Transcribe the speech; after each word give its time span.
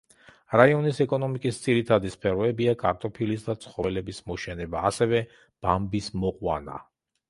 რაიონის 0.59 1.01
ეკონომიკის 1.05 1.59
ძირითადი 1.65 2.13
სფეროებია, 2.15 2.75
კარტოფილის 2.87 3.47
და 3.51 3.59
ცხოველების 3.67 4.25
მოშენება, 4.33 4.85
ასევე 4.93 5.25
ბამბის 5.45 6.15
მოყვანა. 6.23 6.85